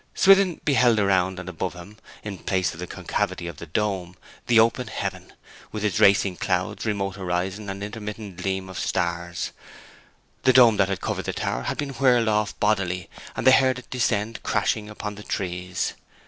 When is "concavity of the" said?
2.87-3.67